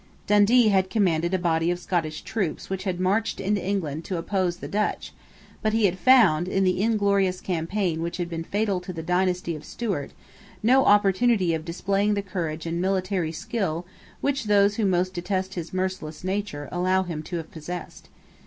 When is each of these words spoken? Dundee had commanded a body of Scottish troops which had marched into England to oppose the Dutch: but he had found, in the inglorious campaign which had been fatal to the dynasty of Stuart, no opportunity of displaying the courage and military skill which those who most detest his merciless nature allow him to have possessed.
Dundee 0.25 0.69
had 0.69 0.89
commanded 0.89 1.31
a 1.31 1.37
body 1.37 1.69
of 1.69 1.77
Scottish 1.77 2.23
troops 2.23 2.71
which 2.71 2.85
had 2.85 2.99
marched 2.99 3.39
into 3.39 3.63
England 3.63 4.03
to 4.05 4.17
oppose 4.17 4.57
the 4.57 4.67
Dutch: 4.67 5.13
but 5.61 5.73
he 5.73 5.85
had 5.85 5.99
found, 5.99 6.47
in 6.47 6.63
the 6.63 6.81
inglorious 6.81 7.39
campaign 7.39 8.01
which 8.01 8.17
had 8.17 8.27
been 8.27 8.43
fatal 8.43 8.79
to 8.79 8.91
the 8.91 9.03
dynasty 9.03 9.55
of 9.55 9.63
Stuart, 9.63 10.09
no 10.63 10.85
opportunity 10.85 11.53
of 11.53 11.63
displaying 11.65 12.15
the 12.15 12.23
courage 12.23 12.65
and 12.65 12.81
military 12.81 13.31
skill 13.31 13.85
which 14.21 14.45
those 14.45 14.77
who 14.77 14.87
most 14.87 15.13
detest 15.13 15.53
his 15.53 15.71
merciless 15.71 16.23
nature 16.23 16.67
allow 16.71 17.03
him 17.03 17.21
to 17.21 17.37
have 17.37 17.51
possessed. 17.51 18.09